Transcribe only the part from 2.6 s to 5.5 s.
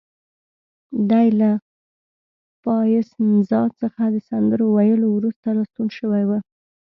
پایسنزا څخه د سندرو ویلو وروسته